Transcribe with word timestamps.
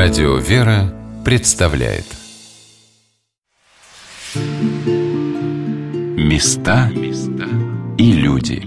Радио 0.00 0.36
«Вера» 0.36 0.94
представляет 1.24 2.04
Места 6.16 6.88
и 7.98 8.12
люди 8.12 8.62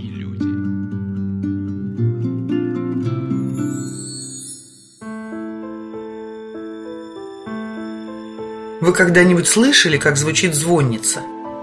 Вы 8.81 8.91
когда-нибудь 8.91 9.47
слышали, 9.47 9.97
как 9.97 10.17
звучит 10.17 10.53
звонница, 10.53 11.21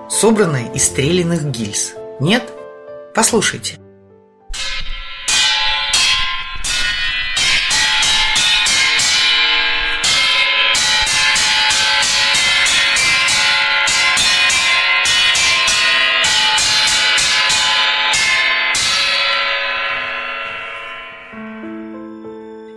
собранная 0.08 0.72
из 0.72 0.84
стрелянных 0.84 1.44
гильз? 1.44 1.92
Нет? 2.20 2.50
Послушайте– 3.14 3.78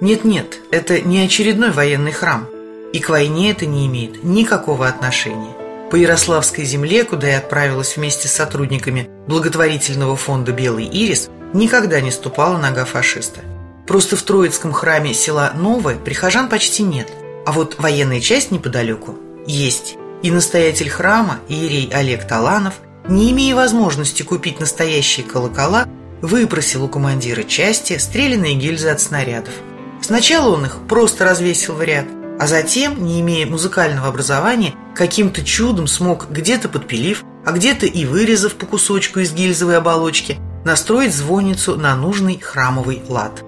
Нет-нет, 0.02 0.62
это 0.72 1.00
не 1.00 1.22
очередной 1.22 1.70
военный 1.70 2.12
храм. 2.12 2.48
И 2.92 3.00
к 3.00 3.10
войне 3.10 3.52
это 3.52 3.68
не 3.68 3.86
имеет 3.86 4.24
никакого 4.24 4.88
отношения. 4.88 5.56
По 5.92 5.96
Ярославской 5.96 6.66
земле, 6.66 7.04
куда 7.04 7.28
я 7.28 7.38
отправилась 7.38 7.96
вместе 7.96 8.28
с 8.28 8.34
сотрудниками 8.34 9.08
благотворительного 9.28 10.16
фонда 10.16 10.54
«Белый 10.54 10.86
ирис», 10.86 11.30
никогда 11.54 12.02
не 12.02 12.10
ступала 12.10 12.58
нога 12.58 12.86
фашиста. 12.86 13.42
Просто 13.86 14.16
в 14.16 14.24
Троицком 14.24 14.74
храме 14.74 15.14
села 15.14 15.52
Новое 15.54 15.98
прихожан 15.98 16.50
почти 16.50 16.82
нет. 16.82 17.08
А 17.46 17.52
вот 17.52 17.76
военная 17.78 18.22
часть 18.22 18.50
неподалеку 18.50 19.16
есть. 19.46 19.98
И 20.24 20.32
настоятель 20.32 20.90
храма, 20.90 21.40
иерей 21.48 21.92
Олег 21.94 22.28
Таланов, 22.28 22.76
не 23.08 23.32
имея 23.32 23.56
возможности 23.56 24.24
купить 24.24 24.60
настоящие 24.60 25.28
колокола, 25.28 25.88
выпросил 26.24 26.86
у 26.86 26.88
командира 26.88 27.44
части 27.44 28.00
стрелянные 28.00 28.56
гильзы 28.56 28.90
от 28.90 29.00
снарядов– 29.00 29.54
Сначала 30.12 30.54
он 30.54 30.66
их 30.66 30.76
просто 30.90 31.24
развесил 31.24 31.74
в 31.76 31.82
ряд, 31.82 32.04
а 32.38 32.46
затем, 32.46 33.02
не 33.06 33.22
имея 33.22 33.48
музыкального 33.48 34.10
образования, 34.10 34.74
каким-то 34.94 35.42
чудом 35.42 35.88
смог 35.88 36.30
где-то 36.30 36.68
подпилив, 36.68 37.24
а 37.46 37.54
где-то 37.54 37.86
и 37.86 38.04
вырезав 38.04 38.56
по 38.56 38.66
кусочку 38.66 39.22
из 39.22 39.32
гильзовой 39.32 39.78
оболочки, 39.78 40.38
настроить 40.66 41.16
звонницу 41.16 41.78
на 41.78 41.96
нужный 41.96 42.38
храмовый 42.38 43.02
лад. 43.08 43.42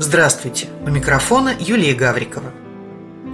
Здравствуйте, 0.00 0.66
у 0.84 0.90
микрофона 0.90 1.54
Юлия 1.56 1.94
Гаврикова. 1.94 2.50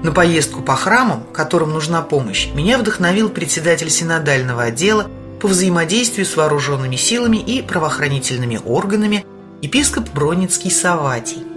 На 0.03 0.13
поездку 0.13 0.61
по 0.61 0.77
храмам, 0.77 1.25
которым 1.33 1.71
нужна 1.71 2.03
помощь, 2.03 2.49
меня 2.53 2.77
вдохновил 2.77 3.31
председатель 3.31 3.89
синодального 3.89 4.65
отдела 4.65 5.07
по 5.41 5.49
взаимодействию 5.49 6.27
с 6.27 6.37
вооруженными 6.37 6.97
силами 6.97 7.39
и 7.39 7.63
правоохранительными 7.63 8.61
органами 8.63 9.25
епископ 9.63 10.11
Броницкий 10.11 10.71
Саватий. 10.71 11.52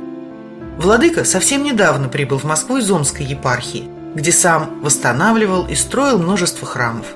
Владыка 0.77 1.23
совсем 1.23 1.63
недавно 1.63 2.09
прибыл 2.09 2.37
в 2.37 2.43
Москву 2.43 2.77
из 2.77 2.89
Омской 2.91 3.25
епархии, 3.25 3.89
где 4.13 4.31
сам 4.31 4.81
восстанавливал 4.81 5.67
и 5.67 5.75
строил 5.75 6.19
множество 6.19 6.67
храмов. 6.67 7.07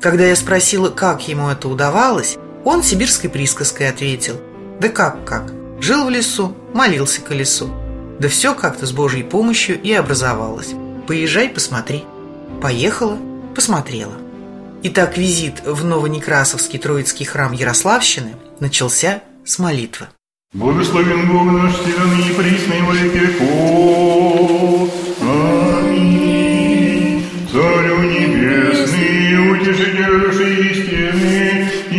Когда 0.00 0.24
я 0.24 0.36
спросила, 0.36 0.90
как 0.90 1.26
ему 1.28 1.48
это 1.48 1.68
удавалось, 1.68 2.36
он 2.64 2.82
сибирской 2.82 3.30
присказкой 3.30 3.88
ответил 3.88 4.40
«Да 4.80 4.88
как-как, 4.88 5.52
жил 5.80 6.04
в 6.04 6.10
лесу, 6.10 6.54
молился 6.74 7.20
к 7.20 7.30
лесу. 7.32 7.70
Да 8.18 8.28
все 8.28 8.54
как-то 8.54 8.86
с 8.86 8.92
Божьей 8.92 9.22
помощью 9.22 9.80
и 9.80 9.92
образовалось. 9.92 10.74
Поезжай, 11.06 11.48
посмотри». 11.48 12.04
Поехала, 12.60 13.18
посмотрела. 13.54 14.14
Итак, 14.82 15.16
визит 15.16 15.62
в 15.64 15.84
Новонекрасовский 15.84 16.78
Троицкий 16.78 17.26
храм 17.26 17.52
Ярославщины 17.52 18.36
начался 18.60 19.22
с 19.44 19.58
молитвы. 19.58 20.06
Благословен 20.56 21.28
Бог 21.28 21.52
наш, 21.52 21.74
силен 21.74 22.12
и 22.18 22.32
пресный 22.32 22.80
во 22.80 22.94
веки 22.94 23.18
веков. 23.18 24.90
Аминь. 25.84 27.22
Царю 27.52 27.98
небесный, 28.04 29.52
утешитель 29.52 30.14
души 30.18 30.48
истины, 30.70 31.68
и 31.90 31.94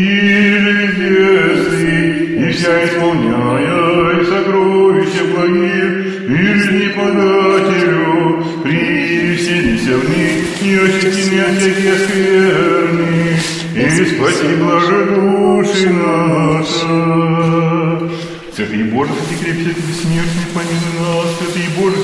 чудесный, 0.95 2.01
и 2.49 2.51
вся 2.51 2.73
исполняя, 2.85 4.21
и 4.21 4.25
сокровища 4.25 5.23
благих, 5.35 5.93
и 6.27 6.35
жизни 6.35 6.87
подателю, 6.95 8.43
привеселися 8.63 9.93
в 9.97 10.03
них, 10.09 10.37
и 10.63 10.65
очисти 10.79 11.35
от 11.37 11.57
всякие 11.59 11.95
скверны, 11.95 13.37
и 13.75 14.05
спаси 14.05 14.49
блажи 14.59 15.01
души 15.13 15.89
наша. 15.91 17.26
Святый 18.67 18.83
Боже, 18.83 19.11
святый 19.13 19.37
крепкий, 19.37 19.81
бессмертный, 19.81 20.45
помилуй 20.53 20.99
нас. 20.99 21.37
Святый 21.37 21.69
Боже, 21.79 21.95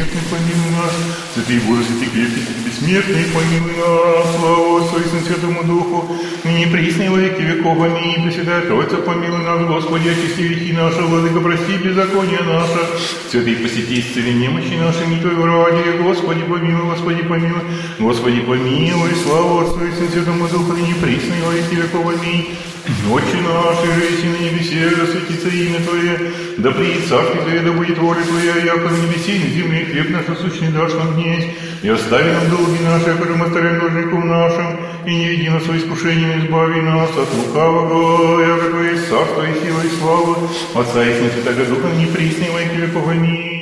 бессмертный, 0.00 0.22
помилуй 0.30 0.70
нас. 0.70 0.92
Святый 1.34 1.58
Боже, 1.60 1.84
святый 1.84 2.08
крепкий, 2.08 2.42
бессмертный, 2.64 3.24
помилуй 3.34 3.76
нас. 3.76 4.36
Слава 4.36 4.80
Отцу 4.80 4.96
и 4.98 5.26
Святому 5.26 5.64
Духу, 5.64 6.16
ныне 6.44 6.66
присно 6.68 7.10
во 7.10 7.18
веки 7.18 7.42
веков. 7.42 7.82
Аминь. 7.82 8.24
Пресвятая 8.24 8.62
Троица, 8.62 8.96
помилуй 8.96 9.44
нас, 9.44 9.66
Господи, 9.66 10.08
очисти 10.08 10.42
грехи 10.42 10.72
наши, 10.72 11.00
Владыка, 11.02 11.40
прости 11.40 11.76
беззаконие 11.76 12.40
наше. 12.40 12.80
Святый, 13.30 13.56
посети, 13.56 14.00
исцели 14.00 14.32
немощи 14.32 14.74
наши, 14.74 15.06
не 15.06 15.20
Твоего 15.20 15.46
ради, 15.46 15.98
Господи, 16.02 16.42
помилуй, 16.42 16.86
Господи, 16.86 17.22
помилуй, 17.22 17.62
Господи, 17.98 18.40
помилуй. 18.40 19.10
Слава 19.22 19.62
Отцу 19.62 19.80
и 19.84 20.08
Святому 20.10 20.48
Духу, 20.48 20.72
ныне 20.72 20.94
присно 20.94 21.34
во 21.46 21.52
веки 21.52 21.74
веков. 21.74 22.06
Аминь. 22.08 22.56
Отче 23.10 23.36
наш, 23.42 23.78
и 23.84 24.26
на 24.26 24.36
небесе, 24.38 24.90
да 24.96 25.06
светится 25.06 25.48
имя 25.48 25.80
Твое, 25.80 26.32
да 26.58 26.70
приедет 26.70 27.08
царствие 27.08 27.42
Твое, 27.42 27.60
да 27.60 27.72
будет 27.72 27.98
воля 27.98 28.22
Твоя, 28.22 28.56
яко 28.64 28.88
на 28.88 28.96
небесе 28.96 29.36
и 29.36 29.44
на 29.44 29.50
земле 29.50 29.86
хлеб 29.90 30.10
наш 30.10 30.26
насущный 30.26 30.68
дашь 30.68 30.94
нам 30.94 31.14
днесь, 31.14 31.44
и 31.82 31.88
остави 31.88 32.30
нам 32.32 32.50
долги 32.50 32.78
наши, 32.84 33.04
которые 33.04 33.36
мы 33.36 33.46
оставляем 33.46 33.80
должником 33.80 34.28
нашим, 34.28 34.80
и 35.06 35.14
не 35.14 35.28
веди 35.28 35.48
нас 35.48 35.62
в 35.62 35.76
искушение, 35.76 36.38
избави 36.44 36.80
нас 36.82 37.10
от 37.10 37.34
лукавого, 37.34 38.40
яко 38.40 38.70
Твое 38.70 38.96
царство 38.96 39.42
и 39.42 39.54
сила 39.60 39.82
и 39.82 39.90
слава, 39.98 40.36
Отца 40.74 41.04
и 41.04 41.14
Сына 41.14 41.30
Святого 41.32 41.64
Духа, 41.66 41.88
не 41.96 42.06
присни 42.06 42.48
во 42.48 42.60
веков. 42.62 43.08
Аминь. 43.08 43.60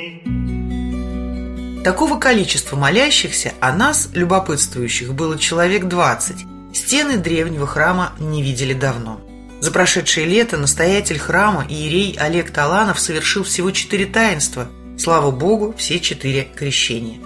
Такого 1.83 2.19
количества 2.19 2.75
молящихся, 2.75 3.53
а 3.61 3.71
нас, 3.73 4.09
любопытствующих, 4.13 5.13
было 5.13 5.37
человек 5.37 5.85
двадцать, 5.85 6.45
Стены 6.71 7.17
древнего 7.17 7.65
храма 7.65 8.13
не 8.19 8.43
видели 8.43 8.73
давно. 8.73 9.21
За 9.59 9.71
прошедшее 9.71 10.27
лето 10.27 10.55
настоятель 10.55 11.17
храма 11.17 11.65
Иерей 11.67 12.15
Олег 12.19 12.51
Таланов 12.51 12.99
совершил 12.99 13.43
всего 13.43 13.71
четыре 13.71 14.05
таинства. 14.05 14.69
Слава 14.99 15.31
Богу, 15.31 15.73
все 15.77 16.01
четыре 16.01 16.45
крещения. 16.53 17.19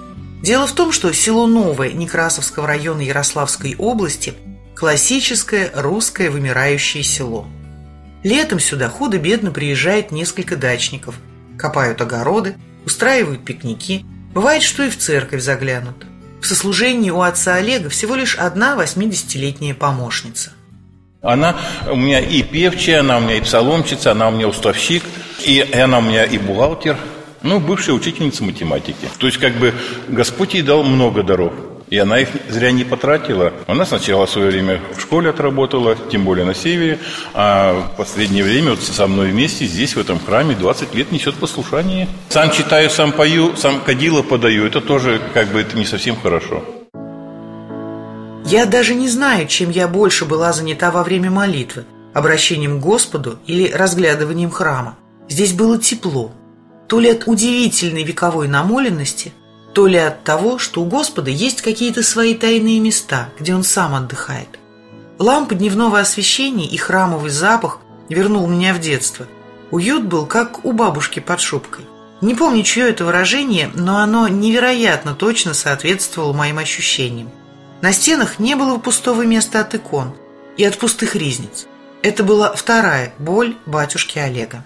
Дело 0.43 0.67
в 0.67 0.73
том, 0.73 0.91
что 0.91 1.11
село 1.11 1.47
Новое 1.47 1.91
Некрасовского 1.91 2.67
района 2.67 3.01
Ярославской 3.01 3.75
области– 3.79 4.35
классическое 4.75 5.71
русское 5.73 6.29
вымирающее 6.29 7.01
село. 7.01 7.47
Летом 8.21 8.59
сюда 8.59 8.89
худо-бедно 8.89 9.49
приезжает 9.49 10.11
несколько 10.11 10.55
дачников, 10.55 11.15
копают 11.57 11.99
огороды, 11.99 12.55
устраивают 12.85 13.43
пикники, 13.43 14.05
бывает, 14.35 14.61
что 14.61 14.83
и 14.83 14.91
в 14.91 14.97
церковь 14.99 15.41
заглянут. 15.41 16.05
В 16.41 16.45
сослужении 16.45 17.09
у 17.09 17.21
отца 17.21 17.55
Олега 17.55 17.89
всего 17.89 18.13
лишь 18.13 18.35
одна 18.35 18.75
80-летняя 18.75 19.73
помощница. 19.73 20.51
Она 21.23 21.55
у 21.89 21.95
меня 21.95 22.19
и 22.19 22.43
певчая, 22.43 22.99
она 22.99 23.17
у 23.17 23.21
меня 23.21 23.37
и 23.37 23.41
псаломщица, 23.41 24.11
она 24.11 24.27
у 24.27 24.31
меня 24.31 24.47
уставщик, 24.47 25.03
и 25.43 25.59
она 25.73 25.97
у 25.97 26.01
меня 26.01 26.23
и 26.23 26.37
бухгалтер, 26.37 26.97
ну, 27.43 27.59
бывшая 27.59 27.93
учительница 27.93 28.43
математики. 28.43 29.07
То 29.19 29.27
есть, 29.27 29.37
как 29.37 29.53
бы, 29.55 29.73
Господь 30.07 30.53
ей 30.53 30.63
дал 30.63 30.83
много 30.83 31.23
даров. 31.23 31.53
И 31.89 31.97
она 31.97 32.19
их 32.19 32.29
зря 32.49 32.71
не 32.71 32.83
потратила. 32.83 33.53
Она 33.67 33.85
сначала 33.85 34.25
в 34.25 34.29
свое 34.29 34.47
время 34.47 34.81
в 34.95 35.01
школе 35.01 35.29
отработала, 35.29 35.95
тем 36.11 36.23
более 36.23 36.45
на 36.45 36.55
севере, 36.55 36.97
а 37.35 37.91
в 37.93 37.97
последнее 37.97 38.43
время 38.43 38.71
вот 38.71 38.81
со 38.81 39.05
мной 39.05 39.29
вместе 39.29 39.65
здесь, 39.65 39.95
в 39.95 39.99
этом 39.99 40.19
храме, 40.19 40.55
20 40.55 40.95
лет 40.95 41.11
несет 41.11 41.35
послушание. 41.35 42.07
Сам 42.29 42.49
читаю, 42.49 42.89
сам 42.89 43.11
пою, 43.11 43.55
сам 43.57 43.79
кадила 43.81 44.23
подаю. 44.23 44.65
Это 44.65 44.81
тоже 44.81 45.21
как 45.35 45.49
бы 45.49 45.61
это 45.61 45.77
не 45.77 45.85
совсем 45.85 46.15
хорошо. 46.15 46.63
Я 48.45 48.65
даже 48.65 48.95
не 48.95 49.07
знаю, 49.07 49.47
чем 49.47 49.69
я 49.69 49.87
больше 49.87 50.25
была 50.25 50.51
занята 50.51 50.89
во 50.89 51.03
время 51.03 51.29
молитвы, 51.29 51.85
обращением 52.13 52.79
к 52.79 52.83
Господу 52.83 53.37
или 53.45 53.71
разглядыванием 53.71 54.49
храма. 54.49 54.97
Здесь 55.29 55.53
было 55.53 55.77
тепло. 55.77 56.31
То 56.93 56.99
ли 56.99 57.09
от 57.09 57.23
удивительной 57.25 58.03
вековой 58.03 58.47
намоленности– 58.47 59.33
то 59.73 59.87
ли 59.87 59.97
от 59.97 60.23
того, 60.23 60.59
что 60.59 60.79
у 60.79 60.85
Господа 60.85 61.31
есть 61.31 61.63
какие-то 61.63 62.03
свои 62.03 62.35
тайные 62.35 62.79
места, 62.79 63.31
где 63.39 63.55
Он 63.55 63.63
сам 63.63 63.95
отдыхает. 63.95 64.59
Лампы 65.17 65.55
дневного 65.55 65.99
освещения 65.99 66.67
и 66.67 66.77
храмовый 66.77 67.31
запах 67.31 67.79
вернул 68.09 68.45
меня 68.45 68.75
в 68.75 68.79
детство. 68.79 69.25
Уют 69.71 70.03
был, 70.03 70.27
как 70.27 70.63
у 70.65 70.71
бабушки 70.71 71.19
под 71.19 71.41
шубкой. 71.41 71.83
Не 72.21 72.35
помню, 72.35 72.61
чье 72.61 72.87
это 72.87 73.05
выражение, 73.05 73.71
но 73.73 73.97
оно 73.97 74.27
невероятно 74.27 75.15
точно 75.15 75.55
соответствовало 75.55 76.33
моим 76.33 76.59
ощущениям. 76.59 77.31
На 77.81 77.91
стенах 77.91 78.37
не 78.37 78.53
было 78.53 78.77
пустого 78.77 79.23
места 79.23 79.61
от 79.61 79.73
икон 79.73 80.13
и 80.57 80.63
от 80.63 80.77
пустых 80.77 81.15
ризниц. 81.15 81.65
Это 82.03 82.23
была 82.23 82.53
вторая 82.53 83.15
боль 83.17 83.57
батюшки 83.65 84.19
Олега. 84.19 84.63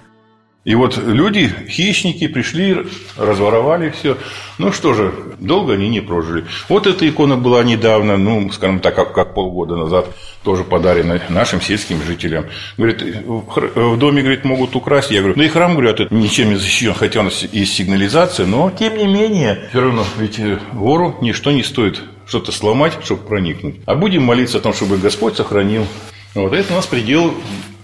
И 0.67 0.75
вот 0.75 0.97
люди, 0.97 1.49
хищники, 1.69 2.27
пришли, 2.27 2.85
разворовали 3.15 3.89
все. 3.89 4.17
Ну 4.57 4.73
что 4.73 4.93
же, 4.93 5.13
долго 5.39 5.75
они 5.75 5.87
не 5.87 6.01
прожили. 6.01 6.43
Вот 6.67 6.87
эта 6.87 7.07
икона 7.07 7.37
была 7.37 7.63
недавно, 7.63 8.17
ну, 8.17 8.51
скажем 8.51 8.81
так, 8.81 8.93
как, 8.93 9.13
как 9.13 9.33
полгода 9.33 9.77
назад, 9.77 10.13
тоже 10.43 10.65
подарена 10.65 11.21
нашим 11.29 11.61
сельским 11.61 12.03
жителям. 12.03 12.47
Говорит, 12.75 13.01
в 13.01 13.97
доме, 13.97 14.21
говорит, 14.21 14.43
могут 14.43 14.75
украсть. 14.75 15.09
Я 15.09 15.21
говорю, 15.21 15.35
ну 15.37 15.43
и 15.43 15.47
храм, 15.47 15.71
говорят, 15.71 16.01
это 16.01 16.13
ничем 16.13 16.49
не 16.49 16.57
защищен, 16.57 16.93
хотя 16.93 17.21
у 17.21 17.23
нас 17.23 17.45
есть 17.49 17.73
сигнализация, 17.73 18.45
но 18.45 18.69
тем 18.69 18.97
не 18.97 19.07
менее, 19.07 19.69
все 19.69 19.79
равно, 19.79 20.03
ведь 20.17 20.37
э, 20.37 20.59
вору 20.73 21.15
ничто 21.21 21.53
не 21.53 21.63
стоит 21.63 22.01
что-то 22.25 22.51
сломать, 22.51 22.97
чтобы 23.05 23.21
проникнуть. 23.21 23.75
А 23.85 23.95
будем 23.95 24.23
молиться 24.23 24.57
о 24.57 24.61
том, 24.61 24.73
чтобы 24.73 24.97
Господь 24.97 25.37
сохранил. 25.37 25.87
Вот 26.35 26.51
это 26.51 26.73
у 26.73 26.75
нас 26.75 26.87
предел 26.87 27.33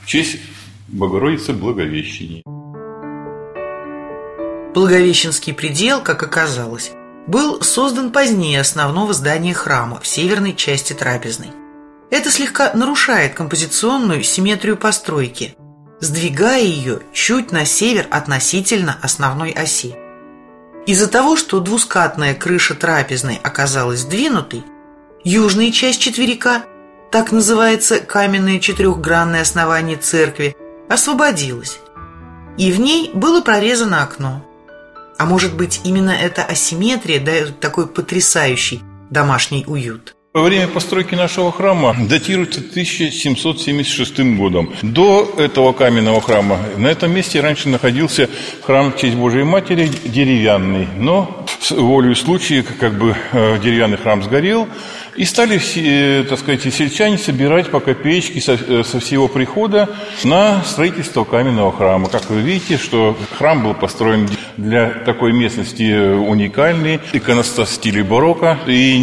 в 0.03 0.05
честь 0.05 0.37
Богородицы 0.89 1.53
Благовещения. 1.53 2.43
Благовещенский 4.73 5.53
предел, 5.53 6.01
как 6.01 6.23
оказалось, 6.23 6.91
был 7.27 7.61
создан 7.61 8.11
позднее 8.11 8.59
основного 8.59 9.13
здания 9.13 9.53
храма 9.53 9.99
в 9.99 10.07
северной 10.07 10.55
части 10.55 10.93
трапезной. 10.93 11.51
Это 12.09 12.31
слегка 12.31 12.73
нарушает 12.73 13.35
композиционную 13.35 14.23
симметрию 14.23 14.75
постройки, 14.75 15.55
сдвигая 15.99 16.61
ее 16.61 17.01
чуть 17.13 17.51
на 17.51 17.65
север 17.65 18.07
относительно 18.09 18.97
основной 19.01 19.51
оси. 19.51 19.95
Из-за 20.87 21.07
того, 21.07 21.35
что 21.37 21.59
двускатная 21.59 22.33
крыша 22.33 22.73
трапезной 22.73 23.39
оказалась 23.41 23.99
сдвинутой, 23.99 24.63
южная 25.23 25.71
часть 25.71 26.01
четверика, 26.01 26.63
так 27.11 27.31
называется 27.31 27.99
каменное 27.99 28.59
четырехгранное 28.59 29.41
основание 29.41 29.97
церкви, 29.97 30.55
освободилась, 30.89 31.79
и 32.57 32.71
в 32.71 32.79
ней 32.79 33.11
было 33.13 33.41
прорезано 33.41 34.03
окно. 34.03 34.43
А 35.17 35.25
может 35.25 35.55
быть, 35.55 35.81
именно 35.83 36.11
эта 36.11 36.43
асимметрия 36.43 37.19
дает 37.19 37.59
такой 37.59 37.87
потрясающий 37.87 38.81
домашний 39.09 39.63
уют? 39.67 40.15
Во 40.33 40.41
время 40.41 40.67
постройки 40.67 41.13
нашего 41.13 41.51
храма 41.51 41.95
датируется 42.09 42.59
1776 42.59 44.35
годом. 44.35 44.73
До 44.81 45.31
этого 45.37 45.73
каменного 45.73 46.21
храма 46.21 46.57
на 46.75 46.87
этом 46.87 47.13
месте 47.13 47.39
раньше 47.39 47.69
находился 47.69 48.27
храм 48.63 48.91
в 48.91 48.97
честь 48.97 49.13
Божией 49.13 49.43
Матери 49.43 49.91
деревянный. 50.03 50.87
Но 50.97 51.45
с 51.61 51.69
случая 52.15 52.63
как 52.63 52.97
бы 52.97 53.15
э, 53.31 53.59
деревянный 53.59 53.97
храм 53.97 54.23
сгорел, 54.23 54.67
и 55.15 55.25
стали, 55.25 55.61
э, 55.75 56.23
так 56.23 56.39
сказать, 56.39 56.61
сельчане 56.61 57.17
собирать 57.17 57.69
по 57.69 57.79
копеечке 57.79 58.41
со, 58.41 58.53
э, 58.53 58.83
со 58.83 58.99
всего 58.99 59.27
прихода 59.27 59.89
на 60.23 60.63
строительство 60.63 61.23
каменного 61.23 61.71
храма. 61.71 62.09
Как 62.09 62.29
вы 62.29 62.41
видите, 62.41 62.77
что 62.77 63.17
храм 63.37 63.63
был 63.63 63.73
построен 63.73 64.29
для 64.57 64.89
такой 64.89 65.33
местности 65.33 66.15
уникальный, 66.15 66.99
иконостас 67.13 67.69
в 67.69 67.73
стиле 67.73 68.03
барокко, 68.03 68.59
и 68.67 68.97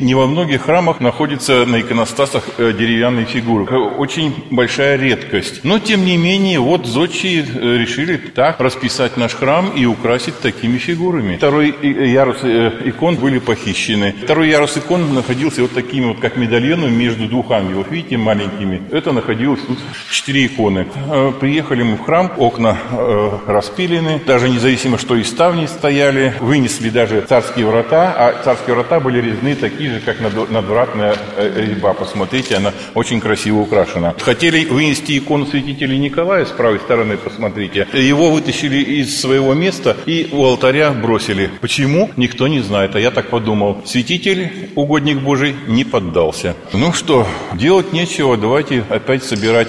не, 0.00 0.14
во 0.14 0.26
многих 0.26 0.62
храмах 0.62 1.00
находится 1.00 1.64
на 1.66 1.80
иконостасах 1.80 2.44
э, 2.58 2.72
деревянные 2.72 3.26
фигуры. 3.26 3.66
Очень 3.96 4.34
большая 4.50 4.96
редкость. 4.96 5.64
Но, 5.64 5.78
тем 5.78 6.04
не 6.04 6.16
менее, 6.16 6.60
вот 6.60 6.86
зодчие 6.86 7.42
решили 7.42 8.16
так 8.16 8.60
расписать 8.60 9.16
наш 9.16 9.34
храм 9.34 9.70
и 9.70 9.84
украсить 9.86 10.38
такими 10.40 10.78
фигурами. 10.78 11.36
Второй 11.36 11.74
ярус 11.82 12.38
икон 12.42 13.16
были 13.16 13.38
похищены. 13.38 14.14
Второй 14.22 14.48
ярус 14.48 14.76
икон 14.76 15.14
находился 15.14 15.55
находился 15.56 15.62
вот 15.62 15.72
такими 15.72 16.06
вот, 16.06 16.20
как 16.20 16.36
медальонами 16.36 16.90
между 16.90 17.28
двух 17.28 17.50
ангелов, 17.50 17.90
видите, 17.90 18.16
маленькими. 18.16 18.82
Это 18.90 19.12
находилось 19.12 19.60
тут 19.66 19.78
четыре 20.10 20.46
иконы. 20.46 20.86
Э, 21.10 21.32
приехали 21.38 21.82
мы 21.82 21.96
в 21.96 22.04
храм, 22.04 22.32
окна 22.36 22.76
э, 22.90 23.30
распилены, 23.46 24.20
даже 24.26 24.48
независимо, 24.48 24.98
что 24.98 25.16
и 25.16 25.24
ставни 25.24 25.66
стояли, 25.66 26.34
вынесли 26.40 26.90
даже 26.90 27.22
царские 27.22 27.66
врата, 27.66 28.14
а 28.16 28.42
царские 28.44 28.74
врата 28.74 29.00
были 29.00 29.20
резны 29.20 29.54
такие 29.54 29.90
же, 29.90 30.00
как 30.00 30.20
надвратная 30.20 31.16
э, 31.36 31.66
резьба. 31.66 31.94
Посмотрите, 31.94 32.56
она 32.56 32.72
очень 32.94 33.20
красиво 33.20 33.60
украшена. 33.60 34.14
Хотели 34.18 34.64
вынести 34.64 35.18
икону 35.18 35.46
святителя 35.46 35.96
Николая 35.96 36.44
с 36.44 36.50
правой 36.50 36.78
стороны, 36.78 37.16
посмотрите. 37.16 37.86
Его 37.92 38.30
вытащили 38.30 38.78
из 38.78 39.20
своего 39.20 39.54
места 39.54 39.96
и 40.06 40.28
у 40.32 40.44
алтаря 40.44 40.90
бросили. 40.90 41.50
Почему? 41.60 42.10
Никто 42.16 42.48
не 42.48 42.60
знает. 42.60 42.96
А 42.96 43.00
я 43.00 43.10
так 43.10 43.30
подумал. 43.30 43.82
Святитель, 43.84 44.70
угодник 44.74 45.18
Божий, 45.20 45.45
который 45.46 45.54
не 45.68 45.84
поддался. 45.84 46.56
Ну 46.72 46.92
что, 46.92 47.26
делать 47.54 47.92
нечего, 47.92 48.36
давайте 48.36 48.84
опять 48.88 49.24
собирать 49.24 49.68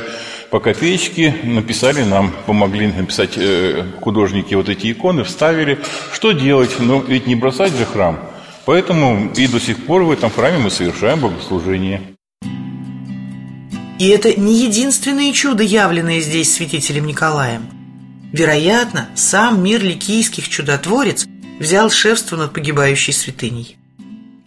по 0.50 0.60
копеечке 0.60 1.36
написали 1.44 2.04
нам, 2.04 2.32
помогли 2.46 2.88
написать 2.88 3.34
э, 3.36 3.84
художники 4.00 4.54
вот 4.54 4.70
эти 4.70 4.92
иконы, 4.92 5.24
вставили. 5.24 5.80
Что 6.14 6.32
делать? 6.32 6.72
Ну, 6.80 7.04
ведь 7.06 7.28
не 7.28 7.36
бросать 7.36 7.74
же 7.76 7.86
храм. 7.86 8.18
Поэтому 8.66 9.32
и 9.36 9.48
до 9.48 9.60
сих 9.60 9.86
пор 9.86 10.04
в 10.04 10.12
этом 10.12 10.32
храме 10.32 10.58
мы 10.58 10.70
совершаем 10.70 11.20
богослужение. 11.20 12.02
И 14.00 14.08
это 14.08 14.40
не 14.40 14.64
единственное 14.64 15.34
чудо, 15.34 15.64
явленное 15.64 16.22
здесь 16.22 16.54
святителем 16.54 17.08
Николаем. 17.08 17.64
Вероятно, 18.32 19.10
сам 19.16 19.64
мир 19.64 19.84
ликийских 19.84 20.48
чудотворец 20.48 21.28
взял 21.60 21.90
шефство 21.90 22.38
над 22.38 22.54
погибающей 22.54 23.12
святыней. 23.14 23.78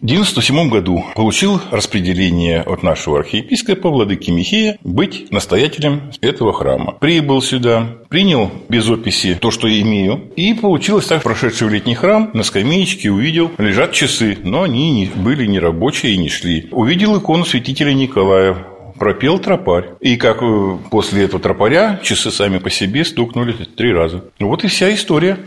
В 0.01 0.03
1997 0.03 0.69
году 0.71 1.05
получил 1.15 1.61
распределение 1.69 2.61
от 2.61 2.81
нашего 2.81 3.19
архиепископа 3.19 3.91
Владыки 3.91 4.31
Михея 4.31 4.79
быть 4.83 5.31
настоятелем 5.31 6.11
этого 6.21 6.53
храма. 6.53 6.93
Прибыл 6.99 7.39
сюда, 7.39 7.85
принял 8.09 8.49
без 8.67 8.89
описи 8.89 9.35
то, 9.35 9.51
что 9.51 9.69
имею, 9.69 10.31
и 10.35 10.55
получилось 10.55 11.05
так, 11.05 11.21
прошедший 11.21 11.67
в 11.67 11.69
летний 11.69 11.93
храм, 11.93 12.31
на 12.33 12.41
скамеечке 12.41 13.11
увидел, 13.11 13.51
лежат 13.59 13.91
часы, 13.91 14.39
но 14.43 14.63
они 14.63 14.89
не, 14.89 15.05
были 15.05 15.45
не 15.45 15.59
рабочие 15.59 16.13
и 16.13 16.17
не 16.17 16.29
шли. 16.29 16.67
Увидел 16.71 17.19
икону 17.19 17.45
святителя 17.45 17.93
Николая, 17.93 18.57
пропел 19.01 19.39
тропарь. 19.39 19.85
И 19.99 20.15
как 20.15 20.43
э, 20.43 20.77
после 20.91 21.25
этого 21.25 21.41
тропаря 21.41 21.99
часы 22.03 22.29
сами 22.29 22.59
по 22.59 22.69
себе 22.69 23.03
стукнули 23.03 23.53
три 23.53 23.91
раза. 23.91 24.25
Вот 24.39 24.63
и 24.63 24.67
вся 24.67 24.93
история. 24.93 25.39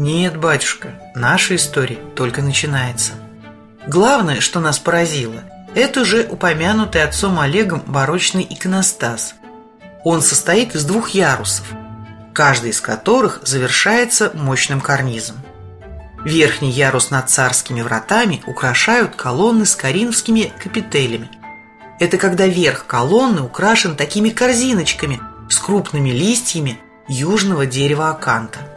Нет, 0.00 0.38
батюшка, 0.38 0.94
наша 1.14 1.56
история 1.56 1.98
только 2.16 2.40
начинается. 2.40 3.12
Главное, 3.86 4.40
что 4.40 4.58
нас 4.58 4.78
поразило, 4.78 5.42
это 5.74 6.00
уже 6.00 6.26
упомянутый 6.26 7.04
отцом 7.04 7.38
Олегом 7.38 7.82
барочный 7.86 8.46
иконостас. 8.48 9.34
Он 10.02 10.22
состоит 10.22 10.74
из 10.74 10.86
двух 10.86 11.10
ярусов, 11.10 11.66
каждый 12.32 12.70
из 12.70 12.80
которых 12.80 13.42
завершается 13.44 14.30
мощным 14.32 14.80
карнизом. 14.80 15.36
Верхний 16.24 16.70
ярус 16.70 17.10
над 17.10 17.28
царскими 17.28 17.82
вратами 17.82 18.42
украшают 18.46 19.16
колонны 19.16 19.66
с 19.66 19.76
коринфскими 19.76 20.50
капителями. 20.62 21.30
Это 21.98 22.16
когда 22.16 22.46
верх 22.46 22.86
колонны 22.86 23.42
украшен 23.42 23.96
такими 23.96 24.30
корзиночками 24.30 25.20
с 25.50 25.58
крупными 25.58 26.08
листьями 26.08 26.80
южного 27.06 27.66
дерева 27.66 28.08
аканта– 28.08 28.60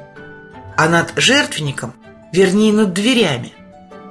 а 0.78 0.90
над 0.90 1.14
жертвенником, 1.16 1.94
вернее 2.32 2.74
над 2.74 2.94
дверями, 2.94 3.54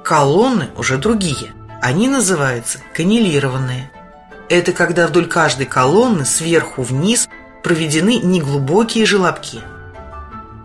колонны 0.03 0.69
уже 0.77 0.97
другие. 0.97 1.53
Они 1.81 2.07
называются 2.07 2.79
каннелированные. 2.93 3.91
Это 4.49 4.71
когда 4.71 5.07
вдоль 5.07 5.27
каждой 5.27 5.65
колонны 5.65 6.25
сверху 6.25 6.83
вниз 6.83 7.27
проведены 7.63 8.19
неглубокие 8.19 9.05
желобки. 9.05 9.61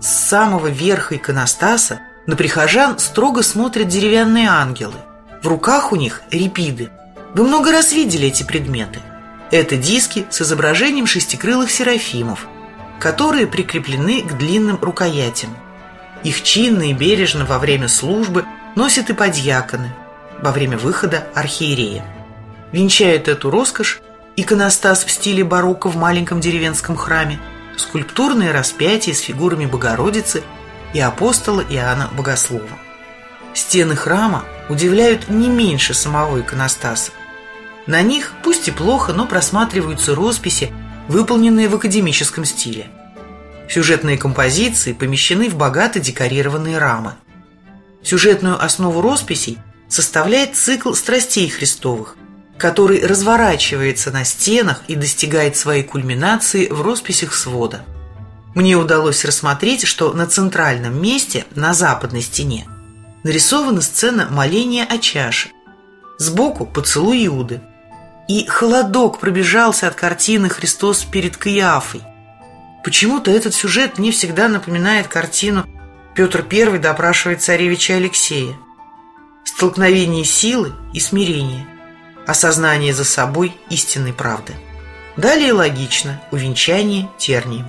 С 0.00 0.06
самого 0.06 0.68
верха 0.68 1.16
иконостаса 1.16 2.00
на 2.26 2.36
прихожан 2.36 2.98
строго 2.98 3.42
смотрят 3.42 3.88
деревянные 3.88 4.48
ангелы. 4.48 4.94
В 5.42 5.46
руках 5.46 5.92
у 5.92 5.96
них 5.96 6.22
репиды. 6.30 6.90
Вы 7.34 7.44
много 7.44 7.72
раз 7.72 7.92
видели 7.92 8.28
эти 8.28 8.42
предметы. 8.42 9.00
Это 9.50 9.76
диски 9.76 10.26
с 10.30 10.42
изображением 10.42 11.06
шестикрылых 11.06 11.70
серафимов, 11.70 12.46
которые 13.00 13.46
прикреплены 13.46 14.22
к 14.22 14.36
длинным 14.36 14.78
рукоятям. 14.80 15.56
Их 16.24 16.42
чинно 16.42 16.90
и 16.90 16.92
бережно 16.92 17.44
во 17.44 17.58
время 17.58 17.88
службы 17.88 18.44
носят 18.74 19.10
и 19.10 19.12
подьяконы, 19.12 19.94
во 20.42 20.50
время 20.52 20.76
выхода 20.76 21.28
архиерея. 21.34 22.04
Венчает 22.72 23.28
эту 23.28 23.50
роскошь 23.50 24.00
иконостас 24.36 25.04
в 25.04 25.10
стиле 25.10 25.44
барокко 25.44 25.88
в 25.88 25.96
маленьком 25.96 26.40
деревенском 26.40 26.96
храме, 26.96 27.38
скульптурные 27.76 28.50
распятия 28.50 29.14
с 29.14 29.20
фигурами 29.20 29.66
Богородицы 29.66 30.42
и 30.92 31.00
апостола 31.00 31.64
Иоанна 31.68 32.08
Богослова. 32.16 32.78
Стены 33.54 33.96
храма 33.96 34.44
удивляют 34.68 35.28
не 35.28 35.48
меньше 35.48 35.94
самого 35.94 36.40
иконостаса. 36.40 37.12
На 37.86 38.02
них, 38.02 38.32
пусть 38.42 38.68
и 38.68 38.70
плохо, 38.70 39.12
но 39.12 39.24
просматриваются 39.24 40.14
росписи, 40.14 40.72
выполненные 41.08 41.68
в 41.68 41.74
академическом 41.74 42.44
стиле– 42.44 42.90
Сюжетные 43.68 44.16
композиции 44.16 44.94
помещены 44.94 45.50
в 45.50 45.56
богато 45.56 46.00
декорированные 46.00 46.78
рамы. 46.78 47.14
Сюжетную 48.02 48.62
основу 48.62 49.02
росписей 49.02 49.58
составляет 49.88 50.56
цикл 50.56 50.94
страстей 50.94 51.50
Христовых, 51.50 52.16
который 52.56 53.04
разворачивается 53.04 54.10
на 54.10 54.24
стенах 54.24 54.82
и 54.88 54.94
достигает 54.94 55.56
своей 55.56 55.82
кульминации 55.82 56.68
в 56.68 56.80
росписях 56.80 57.34
свода. 57.34 57.84
Мне 58.54 58.76
удалось 58.76 59.24
рассмотреть, 59.24 59.86
что 59.86 60.12
на 60.14 60.26
центральном 60.26 61.00
месте, 61.00 61.44
на 61.54 61.74
западной 61.74 62.22
стене, 62.22 62.66
нарисована 63.22 63.82
сцена 63.82 64.28
моления 64.30 64.84
о 64.84 64.98
чаше. 64.98 65.50
Сбоку 66.16 66.64
поцелуй 66.64 67.26
Иуды. 67.26 67.60
И 68.28 68.46
холодок 68.46 69.20
пробежался 69.20 69.88
от 69.88 69.94
картины 69.94 70.48
«Христос 70.48 71.04
перед 71.04 71.36
Каиафой». 71.36 72.02
Почему-то 72.88 73.30
этот 73.30 73.52
сюжет 73.54 73.98
мне 73.98 74.12
всегда 74.12 74.48
напоминает 74.48 75.08
картину 75.08 75.66
«Петр 76.14 76.42
I 76.50 76.78
допрашивает 76.78 77.42
царевича 77.42 77.96
Алексея». 77.96 78.56
Столкновение 79.44 80.24
силы 80.24 80.72
и 80.94 80.98
смирения, 80.98 81.68
осознание 82.26 82.94
за 82.94 83.04
собой 83.04 83.54
истинной 83.68 84.14
правды. 84.14 84.54
Далее 85.18 85.52
логично– 85.52 86.22
увенчание 86.30 87.10
тернием. 87.18 87.66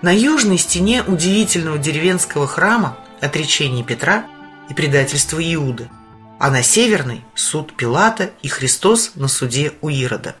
На 0.00 0.14
южной 0.14 0.58
стене 0.58 1.02
удивительного 1.02 1.78
деревенского 1.78 2.46
храма 2.46 2.96
отречение 3.20 3.82
Петра 3.82 4.26
и 4.70 4.74
предательство 4.74 5.40
Иуды, 5.40 5.90
а 6.38 6.52
на 6.52 6.62
северной– 6.62 7.24
суд 7.34 7.74
Пилата 7.76 8.30
и 8.42 8.48
Христос 8.48 9.16
на 9.16 9.26
суде 9.26 9.72
у 9.80 9.88
Ирода. 9.88 10.36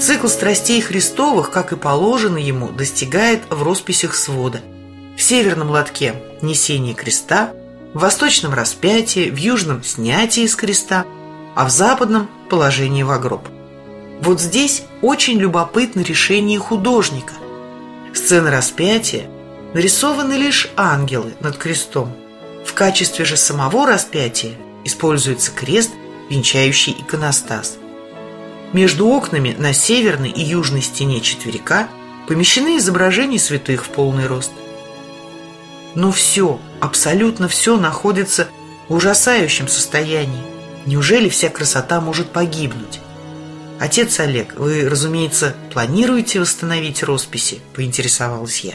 Цикл 0.00 0.28
страстей 0.28 0.80
Христовых, 0.80 1.50
как 1.50 1.72
и 1.72 1.76
положено 1.76 2.38
ему, 2.38 2.68
достигает 2.68 3.42
в 3.50 3.62
росписях 3.62 4.14
свода. 4.14 4.60
В 5.16 5.22
северном 5.22 5.70
лотке– 5.70 6.14
несение 6.42 6.94
креста, 6.94 7.52
в 7.92 8.00
восточном– 8.00 8.54
распятие, 8.54 9.30
в 9.30 9.36
южном– 9.36 9.82
снятие 9.84 10.46
из 10.46 10.56
креста, 10.56 11.04
а 11.54 11.66
в 11.66 11.70
западном– 11.70 12.30
положение 12.50 13.04
в 13.04 13.20
гроб. 13.20 13.46
Вот 14.22 14.40
здесь 14.40 14.84
очень 15.02 15.38
любопытно 15.38 16.00
решение 16.00 16.58
художника. 16.58 17.34
Сцена 18.14 18.50
распятия 18.50 19.28
нарисованы 19.74 20.34
лишь 20.34 20.70
ангелы 20.76 21.34
над 21.40 21.58
крестом– 21.58 22.16
в 22.64 22.74
качестве 22.74 23.24
же 23.24 23.36
самого 23.36 23.86
распятия 23.86 24.52
используется 24.84 25.50
крест, 25.50 25.90
венчающий 26.28 26.92
иконостас. 26.92 27.78
Между 28.72 29.08
окнами 29.08 29.54
на 29.58 29.72
северной 29.72 30.30
и 30.30 30.42
южной 30.42 30.82
стене 30.82 31.20
четверика 31.20 31.88
помещены 32.28 32.76
изображения 32.76 33.38
святых 33.38 33.84
в 33.84 33.88
полный 33.88 34.26
рост. 34.26 34.52
Но 35.96 36.12
все, 36.12 36.60
абсолютно 36.80 37.48
все 37.48 37.76
находится 37.76 38.48
в 38.88 38.94
ужасающем 38.94 39.66
состоянии. 39.66 40.42
Неужели 40.86 41.28
вся 41.28 41.48
красота 41.48 42.00
может 42.00 42.28
погибнуть? 42.28 43.00
Отец 43.80 44.20
Олег, 44.20 44.54
вы, 44.56 44.88
разумеется, 44.88 45.56
планируете 45.72 46.38
восстановить 46.38 47.02
росписи? 47.02 47.60
Поинтересовалась 47.74 48.60
я. 48.60 48.74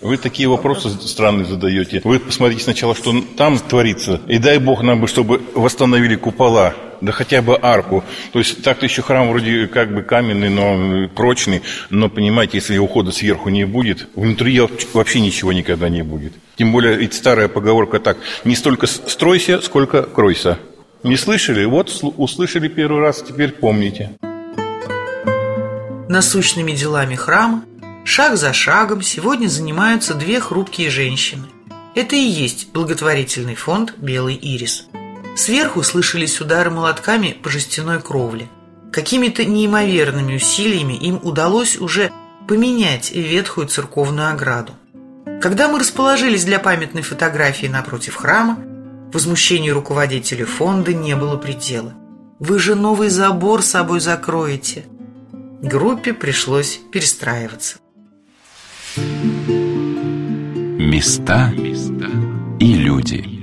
Вы 0.00 0.18
такие 0.18 0.48
вопросы 0.48 0.90
странные 0.90 1.46
задаете. 1.46 2.02
Вы 2.04 2.18
посмотрите 2.18 2.64
сначала, 2.64 2.94
что 2.94 3.14
там 3.36 3.58
творится. 3.58 4.20
И 4.28 4.38
дай 4.38 4.58
Бог 4.58 4.82
нам 4.82 5.00
бы, 5.00 5.06
чтобы 5.06 5.40
восстановили 5.54 6.16
купола, 6.16 6.74
да 7.04 7.12
хотя 7.12 7.42
бы 7.42 7.58
арку. 7.60 8.04
То 8.32 8.38
есть 8.38 8.62
так-то 8.62 8.86
еще 8.86 9.02
храм 9.02 9.28
вроде 9.28 9.66
как 9.66 9.94
бы 9.94 10.02
каменный, 10.02 10.50
но 10.50 11.08
прочный. 11.08 11.62
Но 11.90 12.08
понимаете, 12.08 12.58
если 12.58 12.78
ухода 12.78 13.12
сверху 13.12 13.48
не 13.48 13.64
будет, 13.64 14.08
внутри 14.14 14.60
вообще 14.92 15.20
ничего 15.20 15.52
никогда 15.52 15.88
не 15.88 16.02
будет. 16.02 16.32
Тем 16.56 16.72
более, 16.72 16.96
ведь 16.96 17.14
старая 17.14 17.48
поговорка 17.48 17.98
так, 17.98 18.18
не 18.44 18.54
столько 18.54 18.86
стройся, 18.86 19.60
сколько 19.60 20.02
кройся. 20.02 20.58
Не 21.02 21.16
слышали? 21.16 21.64
Вот 21.64 21.90
услышали 22.16 22.68
первый 22.68 23.00
раз, 23.00 23.22
теперь 23.22 23.52
помните. 23.52 24.12
Насущными 26.08 26.72
делами 26.72 27.14
храма 27.14 27.64
Шаг 28.06 28.36
за 28.36 28.52
шагом 28.52 29.00
сегодня 29.00 29.48
занимаются 29.48 30.12
две 30.12 30.38
хрупкие 30.38 30.90
женщины. 30.90 31.46
Это 31.94 32.14
и 32.14 32.20
есть 32.20 32.70
благотворительный 32.72 33.54
фонд 33.54 33.94
«Белый 33.96 34.34
ирис». 34.34 34.88
Сверху 35.36 35.82
слышались 35.82 36.40
удары 36.40 36.70
молотками 36.70 37.36
по 37.42 37.50
жестяной 37.50 38.00
кровле. 38.00 38.48
Какими-то 38.92 39.44
неимоверными 39.44 40.36
усилиями 40.36 40.94
им 40.94 41.18
удалось 41.22 41.76
уже 41.76 42.12
поменять 42.46 43.10
ветхую 43.10 43.66
церковную 43.66 44.30
ограду. 44.30 44.72
Когда 45.42 45.68
мы 45.68 45.80
расположились 45.80 46.44
для 46.44 46.60
памятной 46.60 47.02
фотографии 47.02 47.66
напротив 47.66 48.14
храма, 48.14 48.58
возмущению 49.12 49.74
руководителя 49.74 50.46
фонда 50.46 50.94
не 50.94 51.16
было 51.16 51.36
предела. 51.36 51.94
«Вы 52.38 52.58
же 52.58 52.74
новый 52.74 53.08
забор 53.08 53.62
собой 53.62 54.00
закроете!» 54.00 54.84
Группе 55.62 56.12
пришлось 56.12 56.80
перестраиваться. 56.92 57.78
Места 60.78 61.52
и 62.60 62.74
люди. 62.74 63.33